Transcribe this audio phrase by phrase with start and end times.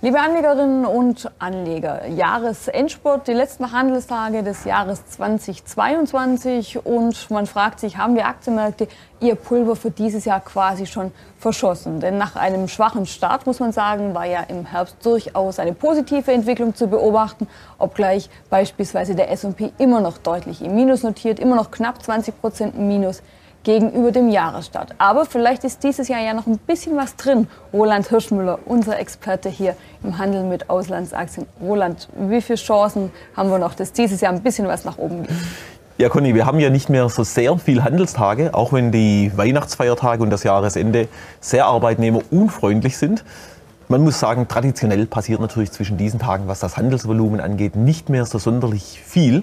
[0.00, 7.98] Liebe Anlegerinnen und Anleger, Jahresendspurt, die letzten Handelstage des Jahres 2022 und man fragt sich,
[7.98, 8.86] haben die Aktienmärkte
[9.18, 11.98] ihr Pulver für dieses Jahr quasi schon verschossen?
[11.98, 16.30] Denn nach einem schwachen Start, muss man sagen, war ja im Herbst durchaus eine positive
[16.30, 21.72] Entwicklung zu beobachten, obgleich beispielsweise der S&P immer noch deutlich im Minus notiert, immer noch
[21.72, 23.20] knapp 20 Prozent Minus
[23.62, 24.94] gegenüber dem Jahresstart.
[24.98, 27.48] Aber vielleicht ist dieses Jahr ja noch ein bisschen was drin.
[27.72, 31.46] Roland Hirschmüller, unser Experte hier im Handel mit Auslandsaktien.
[31.60, 35.24] Roland, wie viele Chancen haben wir noch, dass dieses Jahr ein bisschen was nach oben
[35.24, 35.36] geht?
[35.98, 40.22] Ja, Conny, wir haben ja nicht mehr so sehr viel Handelstage, auch wenn die Weihnachtsfeiertage
[40.22, 41.08] und das Jahresende
[41.40, 43.24] sehr arbeitnehmerunfreundlich sind.
[43.88, 48.26] Man muss sagen, traditionell passiert natürlich zwischen diesen Tagen, was das Handelsvolumen angeht, nicht mehr
[48.26, 49.42] so sonderlich viel.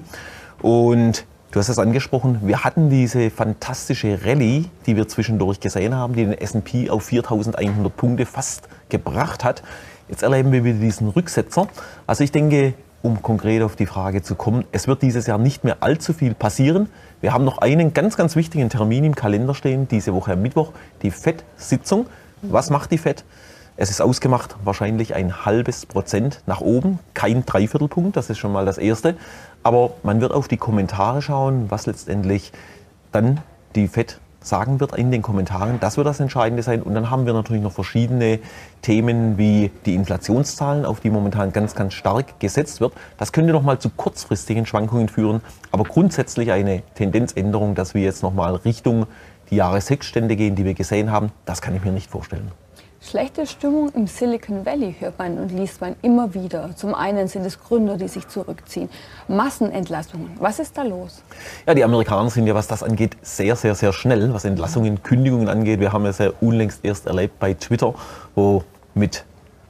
[0.61, 6.13] Und Du hast es angesprochen, wir hatten diese fantastische Rallye, die wir zwischendurch gesehen haben,
[6.13, 9.63] die den S&P auf 4.100 Punkte fast gebracht hat.
[10.09, 11.67] Jetzt erleben wir wieder diesen Rücksetzer.
[12.07, 15.63] Also ich denke, um konkret auf die Frage zu kommen, es wird dieses Jahr nicht
[15.63, 16.89] mehr allzu viel passieren.
[17.21, 20.73] Wir haben noch einen ganz, ganz wichtigen Termin im Kalender stehen, diese Woche am Mittwoch,
[21.03, 22.07] die FED-Sitzung.
[22.41, 23.23] Was macht die FED?
[23.77, 28.65] Es ist ausgemacht, wahrscheinlich ein halbes Prozent nach oben, kein Dreiviertelpunkt, das ist schon mal
[28.65, 29.17] das Erste.
[29.63, 32.53] Aber man wird auf die Kommentare schauen, was letztendlich
[33.11, 33.41] dann
[33.75, 35.79] die FED sagen wird in den Kommentaren.
[35.81, 36.83] Das wird das Entscheidende sein.
[36.83, 38.39] Und dann haben wir natürlich noch verschiedene
[38.81, 42.93] Themen wie die Inflationszahlen, auf die momentan ganz, ganz stark gesetzt wird.
[43.17, 45.41] Das könnte noch mal zu kurzfristigen Schwankungen führen.
[45.71, 49.07] Aber grundsätzlich eine Tendenzänderung, dass wir jetzt noch mal Richtung
[49.49, 52.51] die Jahreshexstände gehen, die wir gesehen haben, das kann ich mir nicht vorstellen.
[53.07, 56.71] Schlechte Stimmung im Silicon Valley hört man und liest man immer wieder.
[56.75, 58.89] Zum einen sind es Gründer, die sich zurückziehen.
[59.27, 60.31] Massenentlassungen.
[60.39, 61.21] Was ist da los?
[61.67, 65.49] Ja, die Amerikaner sind ja, was das angeht, sehr, sehr, sehr schnell, was Entlassungen, Kündigungen
[65.49, 65.79] angeht.
[65.79, 67.93] Wir haben es ja unlängst erst erlebt bei Twitter,
[68.33, 68.63] wo
[68.95, 69.23] mit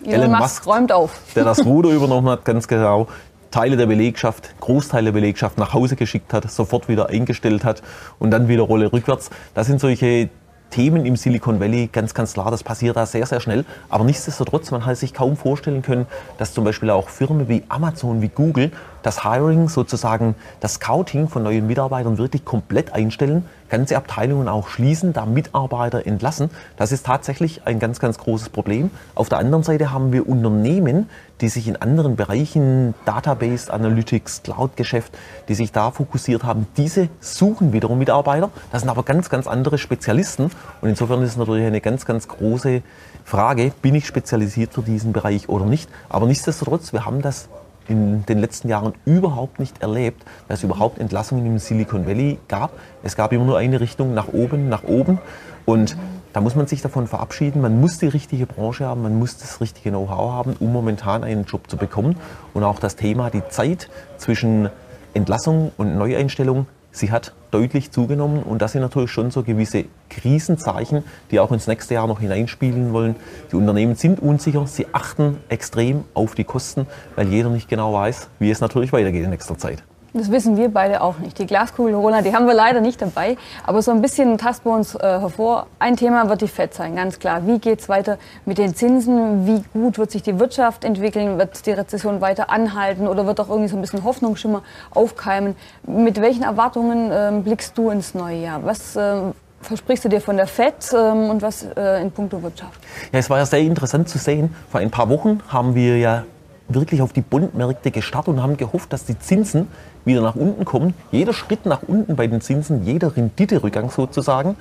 [0.06, 1.12] Elon, Elon Musk, räumt auf.
[1.36, 3.08] der das Ruder übernommen hat, ganz genau,
[3.52, 7.84] Teile der Belegschaft, Großteile der Belegschaft nach Hause geschickt hat, sofort wieder eingestellt hat
[8.18, 9.30] und dann wieder Rolle rückwärts.
[9.54, 10.30] Das sind solche
[10.76, 13.64] Themen im Silicon Valley, ganz, ganz klar, das passiert da sehr, sehr schnell.
[13.88, 16.06] Aber nichtsdestotrotz, man hat sich kaum vorstellen können,
[16.38, 18.72] dass zum Beispiel auch Firmen wie Amazon, wie Google
[19.06, 25.14] das Hiring, sozusagen das Scouting von neuen Mitarbeitern wirklich komplett einstellen, ganze Abteilungen auch schließen,
[25.14, 26.50] da Mitarbeiter entlassen.
[26.78, 28.90] Das ist tatsächlich ein ganz, ganz großes Problem.
[29.14, 31.08] Auf der anderen Seite haben wir Unternehmen,
[31.42, 35.16] die sich in anderen Bereichen, Database, Analytics, Cloud-Geschäft,
[35.50, 38.50] die sich da fokussiert haben, diese suchen wiederum Mitarbeiter.
[38.72, 40.46] Das sind aber ganz, ganz andere Spezialisten.
[40.82, 42.82] Und insofern ist es natürlich eine ganz, ganz große
[43.24, 45.90] Frage, bin ich spezialisiert für diesen Bereich oder nicht.
[46.10, 47.50] Aber nichtsdestotrotz, wir haben das
[47.88, 52.72] in den letzten Jahren überhaupt nicht erlebt, dass es überhaupt Entlassungen im Silicon Valley gab.
[53.04, 55.20] Es gab immer nur eine Richtung, nach oben, nach oben.
[55.66, 55.98] Und
[56.34, 57.62] da muss man sich davon verabschieden.
[57.62, 61.46] Man muss die richtige Branche haben, man muss das richtige Know-how haben, um momentan einen
[61.46, 62.18] Job zu bekommen.
[62.54, 64.70] Und auch das Thema, die Zeit zwischen
[65.14, 71.04] Entlassung und Neueinstellung sie hat deutlich zugenommen und das sind natürlich schon so gewisse Krisenzeichen,
[71.32, 73.16] die auch ins nächste Jahr noch hineinspielen wollen.
[73.52, 78.30] Die Unternehmen sind unsicher, sie achten extrem auf die Kosten, weil jeder nicht genau weiß,
[78.40, 79.84] wie es natürlich weitergeht in nächster Zeit.
[80.18, 81.38] Das wissen wir beide auch nicht.
[81.40, 83.36] Die Glaskugel, Roland, die haben wir leider nicht dabei.
[83.66, 85.68] Aber so ein bisschen tasten wir uns äh, hervor.
[85.78, 87.46] Ein Thema wird die FED sein, ganz klar.
[87.46, 89.46] Wie geht es weiter mit den Zinsen?
[89.46, 91.38] Wie gut wird sich die Wirtschaft entwickeln?
[91.38, 95.58] Wird die Rezession weiter anhalten oder wird auch irgendwie so ein bisschen Hoffnungsschimmer aufkeimen?
[95.86, 98.64] Mit welchen Erwartungen äh, blickst du ins neue Jahr?
[98.64, 99.18] Was äh,
[99.60, 102.80] versprichst du dir von der FED ähm, und was äh, in puncto Wirtschaft?
[103.12, 104.56] Ja, es war ja sehr interessant zu sehen.
[104.72, 106.24] Vor ein paar Wochen haben wir ja
[106.68, 109.68] wirklich auf die Bondmärkte gestartet und haben gehofft, dass die Zinsen
[110.04, 110.94] wieder nach unten kommen.
[111.12, 114.56] Jeder Schritt nach unten bei den Zinsen, jeder Renditerückgang sozusagen,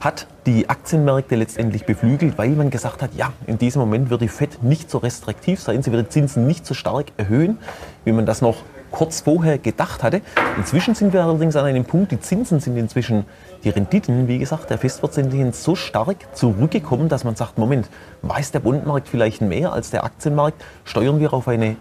[0.00, 4.28] hat die Aktienmärkte letztendlich beflügelt, weil man gesagt hat, ja, in diesem Moment wird die
[4.28, 7.58] FED nicht so restriktiv sein, sie wird die Zinsen nicht so stark erhöhen,
[8.04, 8.56] wie man das noch
[8.96, 10.22] kurz vorher gedacht hatte.
[10.56, 13.26] Inzwischen sind wir allerdings an einem Punkt, die Zinsen sind inzwischen,
[13.62, 17.90] die Renditen, wie gesagt, der Festverzinslichen so stark zurückgekommen, dass man sagt, Moment,
[18.22, 20.64] weiß der Bundmarkt vielleicht mehr als der Aktienmarkt?
[20.84, 21.76] Steuern wir auf eine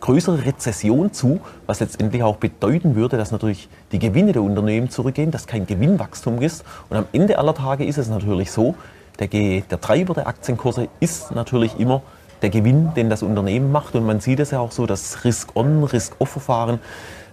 [0.00, 5.30] größere Rezession zu, was letztendlich auch bedeuten würde, dass natürlich die Gewinne der Unternehmen zurückgehen,
[5.30, 6.64] dass kein Gewinnwachstum ist.
[6.90, 8.74] Und am Ende aller Tage ist es natürlich so,
[9.20, 12.02] der, der Treiber der Aktienkurse ist natürlich immer
[12.46, 13.96] der Gewinn, den das Unternehmen macht.
[13.96, 16.78] Und man sieht es ja auch so, dass Risk-on, Risk-off-Verfahren,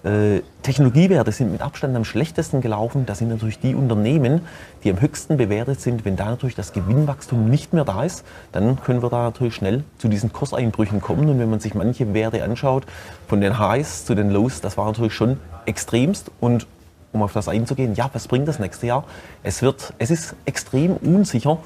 [0.03, 3.05] äh, Technologiewerte sind mit Abstand am schlechtesten gelaufen.
[3.05, 4.41] Das sind natürlich die Unternehmen,
[4.83, 6.03] die am höchsten bewertet sind.
[6.03, 9.83] Wenn da natürlich das Gewinnwachstum nicht mehr da ist, dann können wir da natürlich schnell
[9.99, 11.29] zu diesen Kurseinbrüchen kommen.
[11.29, 12.85] Und wenn man sich manche Werte anschaut,
[13.27, 16.31] von den Highs zu den Lows, das war natürlich schon extremst.
[16.39, 16.65] Und
[17.11, 19.03] um auf das einzugehen, ja, was bringt das nächste Jahr?
[19.43, 21.59] Es, wird, es ist extrem unsicher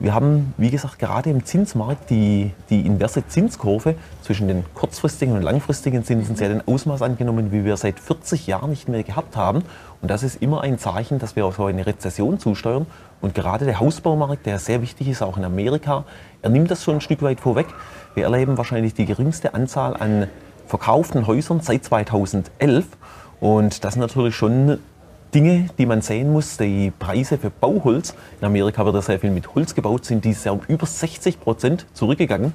[0.00, 5.42] Wir haben, wie gesagt, gerade im Zinsmarkt die, die inverse Zinskurve zwischen den kurzfristigen und
[5.42, 9.64] langfristigen Zinsen sehr den Ausmaß angenommen, wie wir seit 40 Jahren nicht mehr gehabt haben.
[10.00, 12.86] Und das ist immer ein Zeichen, dass wir auf eine Rezession zusteuern.
[13.20, 16.04] Und gerade der Hausbaumarkt, der sehr wichtig ist, auch in Amerika,
[16.42, 17.66] er nimmt das schon ein Stück weit vorweg.
[18.14, 20.28] Wir erleben wahrscheinlich die geringste Anzahl an
[20.68, 22.86] verkauften Häusern seit 2011.
[23.40, 24.78] Und das sind natürlich schon
[25.34, 26.56] Dinge, die man sehen muss.
[26.56, 30.44] Die Preise für Bauholz, in Amerika wird ja sehr viel mit Holz gebaut, sind dieses
[30.44, 32.52] Jahr um über 60 Prozent zurückgegangen.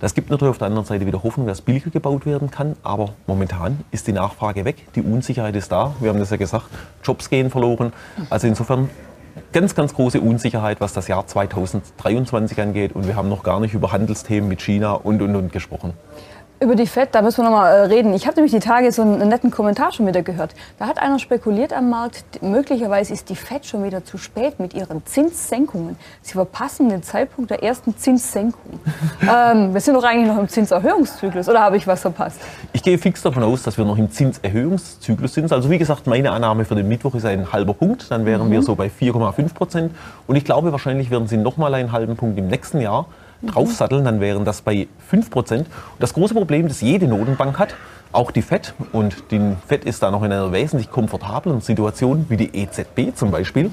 [0.00, 2.76] Das gibt natürlich auf der anderen Seite wieder Hoffnung, dass billiger gebaut werden kann.
[2.82, 5.94] Aber momentan ist die Nachfrage weg, die Unsicherheit ist da.
[6.00, 6.66] Wir haben das ja gesagt,
[7.04, 7.92] Jobs gehen verloren.
[8.30, 8.88] Also insofern
[9.52, 12.92] ganz, ganz große Unsicherheit, was das Jahr 2023 angeht.
[12.92, 15.92] Und wir haben noch gar nicht über Handelsthemen mit China und, und, und gesprochen.
[16.58, 18.14] Über die FED, da müssen wir noch mal äh, reden.
[18.14, 20.54] Ich habe nämlich die Tage so einen netten Kommentar schon wieder gehört.
[20.78, 24.72] Da hat einer spekuliert am Markt, möglicherweise ist die FED schon wieder zu spät mit
[24.72, 25.96] ihren Zinssenkungen.
[26.22, 28.80] Sie verpassen den Zeitpunkt der ersten Zinssenkung.
[29.20, 32.40] ähm, wir sind doch eigentlich noch im Zinserhöhungszyklus, oder habe ich was verpasst?
[32.72, 35.52] Ich gehe fix davon aus, dass wir noch im Zinserhöhungszyklus sind.
[35.52, 38.10] Also wie gesagt, meine Annahme für den Mittwoch ist ein halber Punkt.
[38.10, 38.52] Dann wären mhm.
[38.52, 39.94] wir so bei 4,5 Prozent.
[40.26, 43.08] Und ich glaube, wahrscheinlich werden sie noch mal einen halben Punkt im nächsten Jahr
[43.42, 45.58] draufsatteln, dann wären das bei 5%.
[45.58, 45.66] Und
[45.98, 47.74] das große Problem, das jede Notenbank hat,
[48.12, 52.36] auch die FED, und die FED ist da noch in einer wesentlich komfortablen Situation, wie
[52.36, 53.70] die EZB zum Beispiel,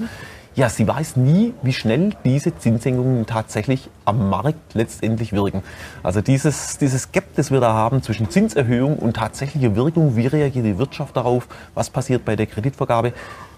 [0.56, 5.64] ja, sie weiß nie, wie schnell diese Zinssenkungen tatsächlich am Markt letztendlich wirken.
[6.04, 10.64] Also dieses, dieses Gap, das wir da haben zwischen Zinserhöhung und tatsächlicher Wirkung, wie reagiert
[10.64, 13.12] die Wirtschaft darauf, was passiert bei der Kreditvergabe,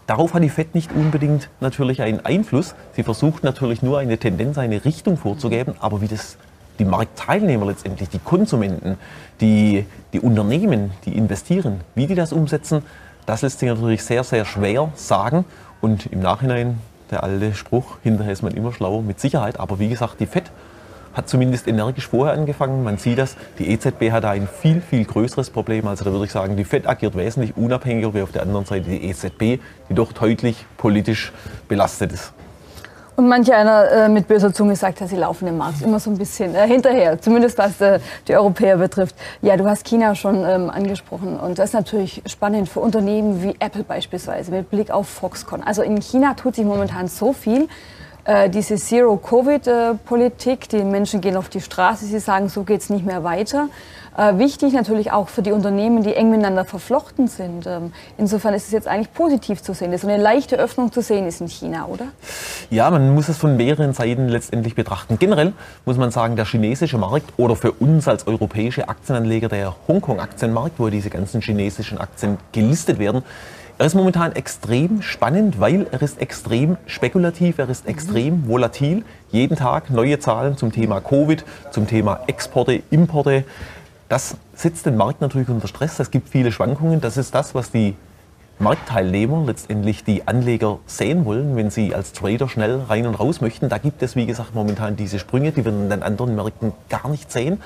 [0.06, 2.74] Darauf hat die FED nicht unbedingt natürlich einen Einfluss.
[2.92, 6.36] Sie versucht natürlich nur eine Tendenz, eine Richtung vorzugeben, aber wie das
[6.78, 8.98] die Marktteilnehmer letztendlich, die Konsumenten,
[9.40, 12.82] die, die Unternehmen, die investieren, wie die das umsetzen,
[13.24, 15.44] das lässt sich natürlich sehr, sehr schwer sagen.
[15.80, 16.78] Und im Nachhinein,
[17.10, 19.58] der alte Spruch, hinterher ist man immer schlauer, mit Sicherheit.
[19.58, 20.50] Aber wie gesagt, die FED
[21.16, 22.84] hat zumindest energisch vorher angefangen.
[22.84, 25.86] Man sieht das, die EZB hat da ein viel, viel größeres Problem.
[25.88, 28.90] Also da würde ich sagen, die FED agiert wesentlich unabhängiger wie auf der anderen Seite
[28.90, 31.32] die EZB, die doch deutlich politisch
[31.68, 32.32] belastet ist.
[33.16, 36.10] Und manch einer äh, mit böser Zunge sagt, ja, sie laufen im Markt immer so
[36.10, 37.98] ein bisschen äh, hinterher, zumindest was äh,
[38.28, 39.16] die Europäer betrifft.
[39.40, 43.56] Ja, du hast China schon ähm, angesprochen und das ist natürlich spannend für Unternehmen wie
[43.58, 45.62] Apple beispielsweise mit Blick auf Foxconn.
[45.62, 47.68] Also in China tut sich momentan so viel.
[48.26, 50.68] Äh, diese Zero-Covid-Politik.
[50.68, 53.68] Die Menschen gehen auf die Straße, sie sagen, so geht es nicht mehr weiter.
[54.18, 57.66] Äh, wichtig natürlich auch für die Unternehmen, die eng miteinander verflochten sind.
[57.66, 61.02] Ähm, insofern ist es jetzt eigentlich positiv zu sehen, dass so eine leichte Öffnung zu
[61.02, 62.06] sehen ist in China, oder?
[62.70, 65.18] Ja, man muss es von mehreren Seiten letztendlich betrachten.
[65.20, 65.52] Generell
[65.84, 70.88] muss man sagen, der chinesische Markt oder für uns als europäische Aktienanleger der Hongkong-Aktienmarkt, wo
[70.88, 73.22] diese ganzen chinesischen Aktien gelistet werden,
[73.78, 77.90] er ist momentan extrem spannend, weil er ist extrem spekulativ, er ist mhm.
[77.90, 79.04] extrem volatil.
[79.30, 83.44] Jeden Tag neue Zahlen zum Thema Covid, zum Thema Exporte, Importe.
[84.08, 85.98] Das setzt den Markt natürlich unter Stress.
[85.98, 87.00] Es gibt viele Schwankungen.
[87.00, 87.94] Das ist das, was die
[88.58, 93.68] Marktteilnehmer, letztendlich die Anleger sehen wollen, wenn sie als Trader schnell rein und raus möchten.
[93.68, 97.10] Da gibt es, wie gesagt, momentan diese Sprünge, die wir in den anderen Märkten gar
[97.10, 97.60] nicht sehen.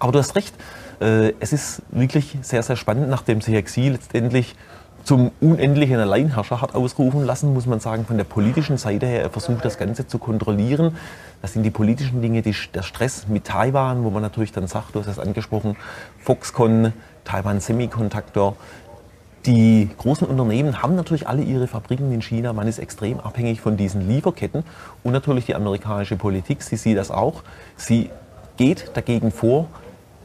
[0.00, 0.54] Aber du hast recht,
[1.00, 4.56] äh, es ist wirklich sehr, sehr spannend, nachdem sich Xi letztendlich
[5.04, 9.22] zum unendlichen Alleinherrscher hat ausrufen lassen, muss man sagen, von der politischen Seite her.
[9.22, 10.96] Er versucht das Ganze zu kontrollieren.
[11.40, 14.94] Das sind die politischen Dinge, die, der Stress mit Taiwan, wo man natürlich dann sagt,
[14.94, 15.76] du hast es angesprochen,
[16.20, 16.92] Foxconn,
[17.24, 18.56] Taiwan Semiconductor.
[19.44, 22.52] Die großen Unternehmen haben natürlich alle ihre Fabriken in China.
[22.52, 24.62] Man ist extrem abhängig von diesen Lieferketten.
[25.02, 27.42] Und natürlich die amerikanische Politik, sie sieht das auch.
[27.76, 28.10] Sie
[28.56, 29.66] geht dagegen vor,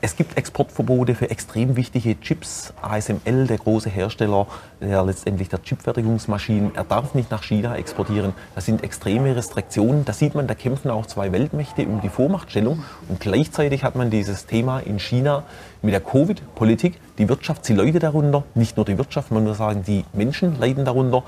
[0.08, 2.74] es gibt Exportverbote für extrem wichtige Chips.
[2.82, 4.48] ASML, der große Hersteller,
[4.80, 8.34] der letztendlich der Chipfertigungsmaschinen, er darf nicht nach China exportieren.
[8.56, 10.06] Das sind extreme Restriktionen.
[10.06, 12.86] Da sieht man, da kämpfen auch zwei Weltmächte um die Vormachtstellung.
[13.10, 15.44] Und gleichzeitig hat man dieses Thema in China
[15.82, 17.02] mit der Covid-Politik.
[17.18, 18.46] Die Wirtschaft, sie leidet darunter.
[18.56, 21.24] Nicht nur die Wirtschaft, man muss sagen, die Menschen leiden darunter.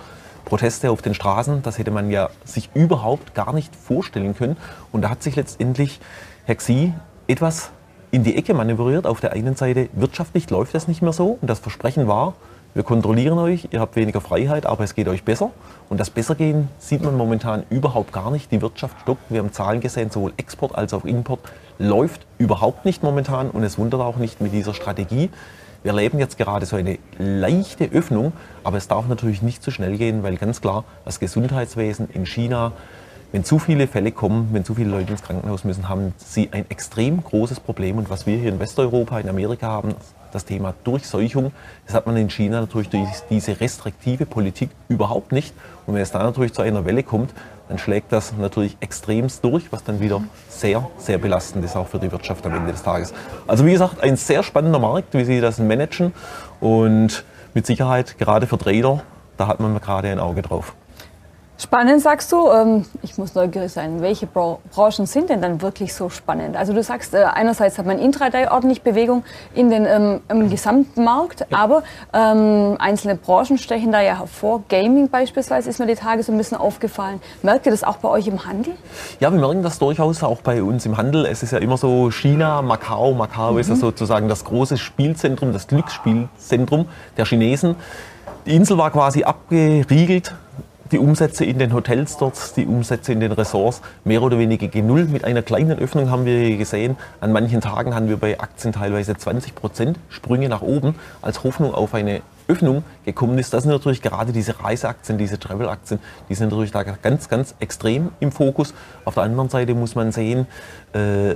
[0.45, 4.55] Proteste auf den Straßen, das hätte man ja sich überhaupt gar nicht vorstellen können.
[4.93, 5.99] Und da hat sich letztendlich
[6.45, 6.93] Herr Xi
[7.27, 7.71] etwas
[8.11, 9.05] in die Ecke manövriert.
[9.05, 12.33] Auf der einen Seite wirtschaftlich läuft es nicht mehr so und das Versprechen war,
[12.75, 15.49] wir kontrollieren euch, ihr habt weniger Freiheit, aber es geht euch besser.
[15.89, 18.51] Und das Bessergehen sieht man momentan überhaupt gar nicht.
[18.51, 19.23] Die Wirtschaft stockt.
[19.29, 21.39] Wir haben Zahlen gesehen, sowohl Export als auch Import
[21.79, 23.49] läuft überhaupt nicht momentan.
[23.49, 25.31] Und es wundert auch nicht mit dieser Strategie.
[25.81, 29.97] Wir erleben jetzt gerade so eine leichte Öffnung, aber es darf natürlich nicht zu schnell
[29.97, 32.73] gehen, weil ganz klar das Gesundheitswesen in China
[33.31, 36.65] wenn zu viele Fälle kommen, wenn zu viele Leute ins Krankenhaus müssen, haben sie ein
[36.69, 37.97] extrem großes Problem.
[37.97, 39.93] Und was wir hier in Westeuropa, in Amerika haben,
[40.31, 41.51] das Thema Durchseuchung,
[41.85, 45.53] das hat man in China natürlich durch diese restriktive Politik überhaupt nicht.
[45.85, 47.33] Und wenn es da natürlich zu einer Welle kommt,
[47.67, 51.99] dann schlägt das natürlich extremst durch, was dann wieder sehr, sehr belastend ist auch für
[51.99, 53.13] die Wirtschaft am Ende des Tages.
[53.45, 56.13] Also wie gesagt, ein sehr spannender Markt, wie Sie das managen
[56.59, 59.03] und mit Sicherheit gerade für Trader,
[59.37, 60.73] da hat man gerade ein Auge drauf.
[61.61, 62.49] Spannend sagst du.
[62.49, 64.01] Ähm, ich muss neugierig sein.
[64.01, 66.55] Welche Branchen sind denn dann wirklich so spannend?
[66.55, 71.03] Also du sagst, äh, einerseits hat man intraday ordentlich Bewegung in den ähm, im gesamten
[71.03, 71.57] Markt, ja.
[71.57, 74.63] aber ähm, einzelne Branchen stechen da ja hervor.
[74.69, 77.19] Gaming beispielsweise ist mir die Tage so ein bisschen aufgefallen.
[77.43, 78.75] Merkt ihr das auch bei euch im Handel?
[79.19, 81.25] Ja, wir merken das durchaus auch bei uns im Handel.
[81.25, 83.11] Es ist ja immer so China, Macau.
[83.11, 83.59] Macau mhm.
[83.59, 83.81] ist ja mhm.
[83.81, 86.87] sozusagen das große Spielzentrum, das Glücksspielzentrum
[87.17, 87.75] der Chinesen.
[88.45, 90.33] Die Insel war quasi abgeriegelt
[90.91, 94.87] die Umsätze in den Hotels dort, die Umsätze in den Ressorts mehr oder weniger gen
[94.87, 95.05] Null.
[95.05, 99.15] Mit einer kleinen Öffnung haben wir gesehen, an manchen Tagen haben wir bei Aktien teilweise
[99.15, 103.53] 20 Prozent Sprünge nach oben, als Hoffnung auf eine Öffnung gekommen ist.
[103.53, 108.11] Das sind natürlich gerade diese Reiseaktien, diese Travel-Aktien, die sind natürlich da ganz, ganz extrem
[108.19, 108.73] im Fokus.
[109.05, 110.47] Auf der anderen Seite muss man sehen,
[110.93, 111.35] äh,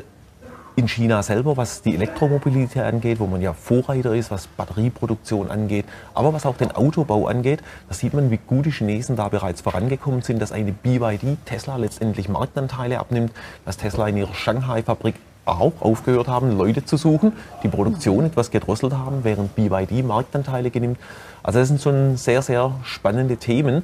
[0.75, 5.85] in China selber, was die Elektromobilität angeht, wo man ja Vorreiter ist, was Batterieproduktion angeht,
[6.13, 9.61] aber was auch den Autobau angeht, da sieht man, wie gut die Chinesen da bereits
[9.61, 13.31] vorangekommen sind, dass eine BYD Tesla letztendlich Marktanteile abnimmt,
[13.65, 15.15] dass Tesla in ihrer Shanghai-Fabrik
[15.45, 20.97] auch aufgehört haben, Leute zu suchen, die Produktion etwas gedrosselt haben, während BYD Marktanteile genimmt.
[21.43, 23.83] Also das sind schon sehr, sehr spannende Themen.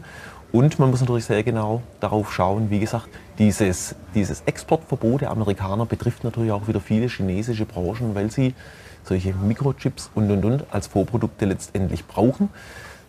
[0.52, 5.86] Und man muss natürlich sehr genau darauf schauen, wie gesagt, dieses, dieses Exportverbot der Amerikaner
[5.86, 8.56] betrifft natürlich auch wieder viele chinesische Branchen, weil sie
[9.04, 12.50] solche Mikrochips und und und als Vorprodukte letztendlich brauchen.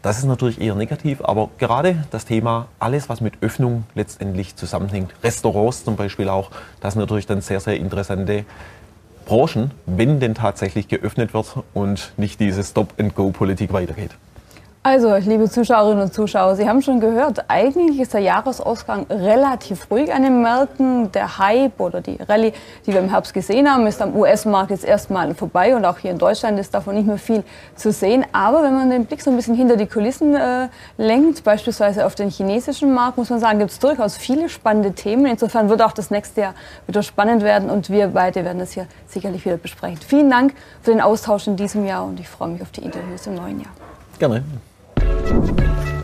[0.03, 5.13] Das ist natürlich eher negativ, aber gerade das Thema, alles was mit Öffnung letztendlich zusammenhängt,
[5.23, 8.45] Restaurants zum Beispiel auch, das sind natürlich dann sehr, sehr interessante
[9.27, 14.13] Branchen, wenn denn tatsächlich geöffnet wird und nicht diese Stop-and-Go-Politik weitergeht.
[14.83, 20.11] Also, liebe Zuschauerinnen und Zuschauer, Sie haben schon gehört, eigentlich ist der Jahresausgang relativ ruhig
[20.11, 21.13] an den Märkten.
[21.13, 22.55] Der Hype oder die Rallye,
[22.87, 26.11] die wir im Herbst gesehen haben, ist am US-Markt jetzt erstmal vorbei und auch hier
[26.11, 27.45] in Deutschland ist davon nicht mehr viel
[27.77, 28.25] zu sehen.
[28.33, 32.15] Aber wenn man den Blick so ein bisschen hinter die Kulissen äh, lenkt, beispielsweise auf
[32.15, 35.27] den chinesischen Markt, muss man sagen, gibt es durchaus viele spannende Themen.
[35.27, 36.55] Insofern wird auch das nächste Jahr
[36.87, 39.99] wieder spannend werden und wir beide werden das hier sicherlich wieder besprechen.
[39.99, 43.27] Vielen Dank für den Austausch in diesem Jahr und ich freue mich auf die Interviews
[43.27, 43.73] im neuen Jahr.
[44.19, 44.43] Gerne.
[45.23, 46.00] Thank you.